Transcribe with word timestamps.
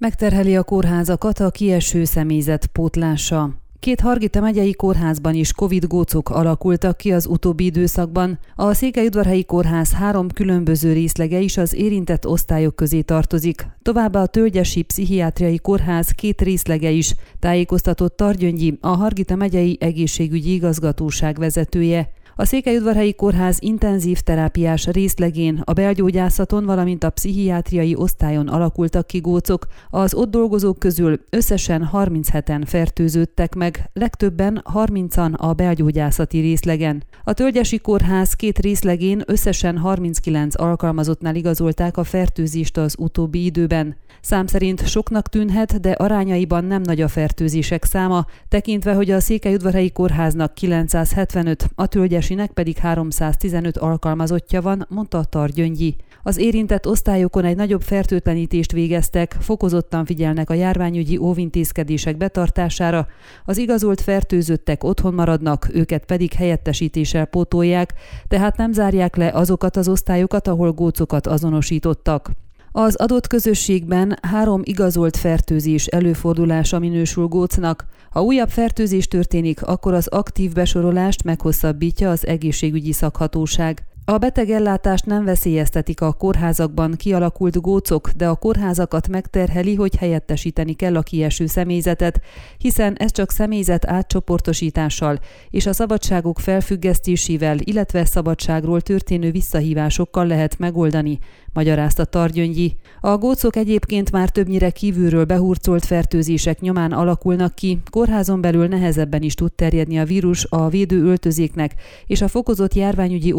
Megterheli 0.00 0.56
a 0.56 0.62
kórházakat 0.62 1.40
a 1.40 1.50
kieső 1.50 2.04
személyzet 2.04 2.66
pótlása. 2.66 3.50
Két 3.80 4.00
Hargita 4.00 4.40
megyei 4.40 4.72
kórházban 4.72 5.34
is 5.34 5.52
Covid 5.52 5.86
gócok 5.86 6.30
alakultak 6.30 6.96
ki 6.96 7.12
az 7.12 7.26
utóbbi 7.26 7.64
időszakban. 7.64 8.38
A 8.56 8.74
Székelyudvarhelyi 8.74 9.44
Kórház 9.44 9.92
három 9.92 10.28
különböző 10.28 10.92
részlege 10.92 11.38
is 11.38 11.56
az 11.56 11.74
érintett 11.74 12.26
osztályok 12.26 12.76
közé 12.76 13.00
tartozik. 13.00 13.66
Továbbá 13.82 14.22
a 14.22 14.26
Tölgyesi 14.26 14.82
Pszichiátriai 14.82 15.58
Kórház 15.58 16.10
két 16.10 16.40
részlege 16.42 16.90
is, 16.90 17.14
tájékoztatott 17.38 18.16
Targyöngyi, 18.16 18.78
a 18.80 18.88
Hargita 18.88 19.36
megyei 19.36 19.76
egészségügyi 19.80 20.52
igazgatóság 20.52 21.38
vezetője. 21.38 22.12
A 22.40 22.44
Székelyudvarhelyi 22.44 23.14
Kórház 23.14 23.56
intenzív 23.60 24.20
terápiás 24.20 24.86
részlegén, 24.86 25.62
a 25.64 25.72
belgyógyászaton, 25.72 26.64
valamint 26.64 27.04
a 27.04 27.10
pszichiátriai 27.10 27.94
osztályon 27.96 28.48
alakultak 28.48 29.06
ki 29.06 29.18
gócok. 29.18 29.66
Az 29.90 30.14
ott 30.14 30.30
dolgozók 30.30 30.78
közül 30.78 31.20
összesen 31.30 31.90
37-en 31.92 32.62
fertőződtek 32.66 33.54
meg, 33.54 33.90
legtöbben 33.92 34.62
30-an 34.74 35.36
a 35.36 35.52
belgyógyászati 35.52 36.38
részlegen. 36.38 37.02
A 37.24 37.32
Tölgyesi 37.32 37.78
Kórház 37.78 38.34
két 38.34 38.58
részlegén 38.58 39.22
összesen 39.26 39.78
39 39.78 40.60
alkalmazottnál 40.60 41.34
igazolták 41.34 41.96
a 41.96 42.04
fertőzést 42.04 42.76
az 42.76 42.94
utóbbi 42.98 43.44
időben. 43.44 43.96
Szám 44.20 44.46
szerint 44.46 44.86
soknak 44.86 45.28
tűnhet, 45.28 45.80
de 45.80 45.90
arányaiban 45.90 46.64
nem 46.64 46.82
nagy 46.82 47.00
a 47.00 47.08
fertőzések 47.08 47.84
száma, 47.84 48.26
tekintve, 48.48 48.94
hogy 48.94 49.10
a 49.10 49.20
Székelyudvarhelyi 49.20 49.90
Kórháznak 49.90 50.54
975, 50.54 51.70
a 51.74 51.86
Tölgyesi 51.86 52.29
Orvosinek 52.30 52.54
pedig 52.54 52.76
315 52.76 53.76
alkalmazottja 53.76 54.62
van, 54.62 54.86
mondta 54.88 55.18
a 55.18 55.24
Targyöngyi. 55.24 55.96
Az 56.22 56.38
érintett 56.38 56.86
osztályokon 56.86 57.44
egy 57.44 57.56
nagyobb 57.56 57.82
fertőtlenítést 57.82 58.72
végeztek, 58.72 59.36
fokozottan 59.40 60.04
figyelnek 60.04 60.50
a 60.50 60.54
járványügyi 60.54 61.16
óvintézkedések 61.16 62.16
betartására, 62.16 63.06
az 63.44 63.58
igazolt 63.58 64.00
fertőzöttek 64.00 64.84
otthon 64.84 65.14
maradnak, 65.14 65.68
őket 65.72 66.04
pedig 66.04 66.32
helyettesítéssel 66.32 67.24
pótolják, 67.24 67.92
tehát 68.28 68.56
nem 68.56 68.72
zárják 68.72 69.16
le 69.16 69.30
azokat 69.30 69.76
az 69.76 69.88
osztályokat, 69.88 70.48
ahol 70.48 70.72
gócokat 70.72 71.26
azonosítottak. 71.26 72.30
Az 72.72 72.94
adott 72.96 73.26
közösségben 73.26 74.18
három 74.22 74.60
igazolt 74.64 75.16
fertőzés 75.16 75.86
előfordulása 75.86 76.78
minősül 76.78 77.26
gócnak. 77.26 77.86
Ha 78.10 78.22
újabb 78.22 78.48
fertőzés 78.48 79.08
történik, 79.08 79.62
akkor 79.62 79.94
az 79.94 80.06
aktív 80.06 80.52
besorolást 80.52 81.24
meghosszabbítja 81.24 82.10
az 82.10 82.26
egészségügyi 82.26 82.92
szakhatóság. 82.92 83.89
A 84.10 84.18
betegellátást 84.18 85.06
nem 85.06 85.24
veszélyeztetik 85.24 86.00
a 86.00 86.12
kórházakban 86.12 86.94
kialakult 86.96 87.60
gócok, 87.60 88.10
de 88.10 88.28
a 88.28 88.34
kórházakat 88.34 89.08
megterheli, 89.08 89.74
hogy 89.74 89.96
helyettesíteni 89.96 90.72
kell 90.72 90.96
a 90.96 91.02
kieső 91.02 91.46
személyzetet, 91.46 92.20
hiszen 92.58 92.94
ez 92.96 93.12
csak 93.12 93.30
személyzet 93.30 93.86
átcsoportosítással 93.86 95.18
és 95.50 95.66
a 95.66 95.72
szabadságok 95.72 96.38
felfüggesztésével, 96.38 97.58
illetve 97.58 98.04
szabadságról 98.04 98.80
történő 98.80 99.30
visszahívásokkal 99.30 100.26
lehet 100.26 100.58
megoldani, 100.58 101.18
magyarázta 101.52 102.04
Targyöngyi. 102.04 102.76
A 103.00 103.16
gócok 103.16 103.56
egyébként 103.56 104.10
már 104.10 104.28
többnyire 104.28 104.70
kívülről 104.70 105.24
behurcolt 105.24 105.84
fertőzések 105.84 106.60
nyomán 106.60 106.92
alakulnak 106.92 107.54
ki, 107.54 107.78
kórházon 107.90 108.40
belül 108.40 108.66
nehezebben 108.66 109.22
is 109.22 109.34
tud 109.34 109.52
terjedni 109.52 109.98
a 109.98 110.04
vírus 110.04 110.46
a 110.48 110.68
védőöltözéknek 110.68 111.74
és 112.06 112.20
a 112.20 112.28
fokozott 112.28 112.74
járványügyi 112.74 113.32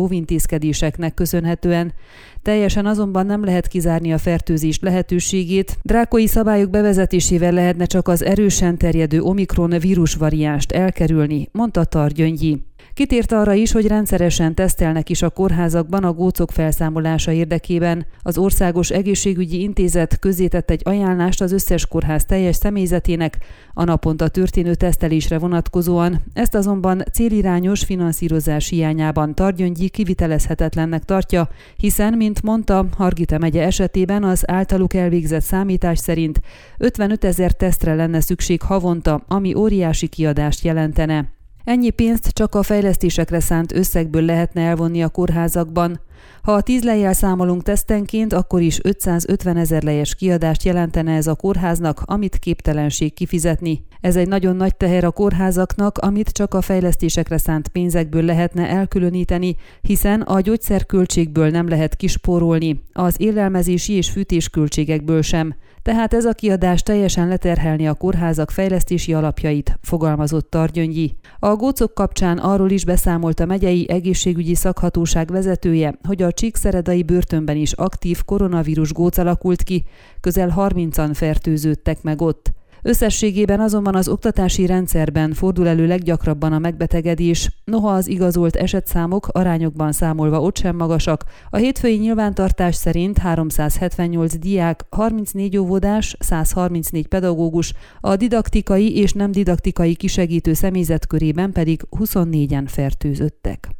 óvintézkedéseknek 0.61 1.13
köszönhetően. 1.13 1.93
Teljesen 2.41 2.85
azonban 2.85 3.25
nem 3.25 3.43
lehet 3.43 3.67
kizárni 3.67 4.13
a 4.13 4.17
fertőzés 4.17 4.79
lehetőségét. 4.81 5.77
Drákoi 5.81 6.27
szabályok 6.27 6.69
bevezetésével 6.69 7.51
lehetne 7.51 7.85
csak 7.85 8.07
az 8.07 8.23
erősen 8.23 8.77
terjedő 8.77 9.21
omikron 9.21 9.69
vírusvariánst 9.79 10.71
elkerülni, 10.71 11.49
mondta 11.51 11.83
Targyöngyi. 11.83 12.61
Kitért 12.93 13.31
arra 13.31 13.53
is, 13.53 13.71
hogy 13.71 13.87
rendszeresen 13.87 14.55
tesztelnek 14.55 15.09
is 15.09 15.21
a 15.21 15.29
kórházakban 15.29 16.03
a 16.03 16.13
gócok 16.13 16.51
felszámolása 16.51 17.31
érdekében. 17.31 18.05
Az 18.21 18.37
Országos 18.37 18.89
Egészségügyi 18.89 19.61
Intézet 19.61 20.19
közzétett 20.19 20.69
egy 20.69 20.81
ajánlást 20.83 21.41
az 21.41 21.51
összes 21.51 21.87
kórház 21.87 22.25
teljes 22.25 22.55
személyzetének 22.55 23.37
a 23.73 23.83
naponta 23.83 24.27
történő 24.27 24.75
tesztelésre 24.75 25.39
vonatkozóan. 25.39 26.21
Ezt 26.33 26.55
azonban 26.55 27.03
célirányos 27.11 27.83
finanszírozás 27.83 28.69
hiányában 28.69 29.35
Targyöngyi 29.35 29.89
kivitelezhetetlennek 29.89 31.03
tartja, 31.03 31.49
hiszen, 31.77 32.13
mint 32.13 32.41
mondta, 32.41 32.85
Hargita 32.97 33.37
megye 33.37 33.63
esetében 33.63 34.23
az 34.23 34.43
általuk 34.51 34.93
elvégzett 34.93 35.43
számítás 35.43 35.99
szerint 35.99 36.41
55 36.77 37.23
ezer 37.23 37.51
tesztre 37.51 37.95
lenne 37.95 38.19
szükség 38.19 38.61
havonta, 38.61 39.23
ami 39.27 39.53
óriási 39.53 40.07
kiadást 40.07 40.63
jelentene. 40.63 41.39
Ennyi 41.63 41.89
pénzt 41.89 42.27
csak 42.27 42.55
a 42.55 42.63
fejlesztésekre 42.63 43.39
szánt 43.39 43.73
összegből 43.73 44.21
lehetne 44.21 44.61
elvonni 44.61 45.03
a 45.03 45.09
kórházakban. 45.09 45.99
Ha 46.41 46.51
a 46.51 46.61
tíz 46.61 46.83
lejjel 46.83 47.13
számolunk 47.13 47.63
tesztenként, 47.63 48.33
akkor 48.33 48.61
is 48.61 48.79
550 48.83 49.57
ezer 49.57 49.83
lejes 49.83 50.15
kiadást 50.15 50.63
jelentene 50.63 51.15
ez 51.15 51.27
a 51.27 51.35
kórháznak, 51.35 52.01
amit 52.05 52.37
képtelenség 52.37 53.13
kifizetni. 53.13 53.85
Ez 54.01 54.15
egy 54.15 54.27
nagyon 54.27 54.55
nagy 54.55 54.75
teher 54.75 55.03
a 55.03 55.11
kórházaknak, 55.11 55.97
amit 55.97 56.29
csak 56.29 56.53
a 56.53 56.61
fejlesztésekre 56.61 57.37
szánt 57.37 57.67
pénzekből 57.67 58.23
lehetne 58.23 58.69
elkülöníteni, 58.69 59.55
hiszen 59.81 60.21
a 60.21 60.39
gyógyszerköltségből 60.39 61.49
nem 61.49 61.67
lehet 61.67 61.95
kispórolni, 61.95 62.83
az 62.93 63.15
élelmezési 63.17 63.93
és 63.93 64.09
fűtésköltségekből 64.09 65.21
sem. 65.21 65.55
Tehát 65.81 66.13
ez 66.13 66.25
a 66.25 66.33
kiadás 66.33 66.83
teljesen 66.83 67.27
leterhelni 67.27 67.87
a 67.87 67.93
kórházak 67.93 68.51
fejlesztési 68.51 69.13
alapjait, 69.13 69.79
fogalmazott 69.81 70.49
Targyöngyi. 70.49 71.15
A 71.39 71.55
gócok 71.55 71.93
kapcsán 71.93 72.37
arról 72.37 72.69
is 72.69 72.85
beszámolt 72.85 73.39
a 73.39 73.45
megyei 73.45 73.89
egészségügyi 73.89 74.55
szakhatóság 74.55 75.31
vezetője, 75.31 75.97
hogy 76.11 76.21
a 76.21 76.31
Csíkszeredai 76.31 77.03
börtönben 77.03 77.55
is 77.55 77.71
aktív 77.71 78.23
koronavírus 78.25 78.93
góc 78.93 79.17
alakult 79.17 79.63
ki, 79.63 79.83
közel 80.21 80.53
30-an 80.57 81.09
fertőződtek 81.13 82.01
meg 82.01 82.21
ott. 82.21 82.51
Összességében 82.81 83.59
azonban 83.59 83.95
az 83.95 84.07
oktatási 84.07 84.65
rendszerben 84.65 85.33
fordul 85.33 85.67
elő 85.67 85.87
leggyakrabban 85.87 86.53
a 86.53 86.59
megbetegedés, 86.59 87.49
noha 87.63 87.93
az 87.93 88.07
igazolt 88.07 88.55
esetszámok 88.55 89.27
arányokban 89.27 89.91
számolva 89.91 90.41
ott 90.41 90.57
sem 90.57 90.75
magasak. 90.75 91.23
A 91.49 91.57
hétfői 91.57 91.97
nyilvántartás 91.97 92.75
szerint 92.75 93.17
378 93.17 94.37
diák, 94.37 94.85
34 94.89 95.57
óvodás, 95.57 96.15
134 96.19 97.07
pedagógus, 97.07 97.73
a 97.99 98.15
didaktikai 98.15 98.97
és 98.97 99.13
nem 99.13 99.31
didaktikai 99.31 99.95
kisegítő 99.95 100.53
személyzet 100.53 101.07
körében 101.07 101.51
pedig 101.51 101.81
24-en 101.99 102.63
fertőzöttek. 102.67 103.79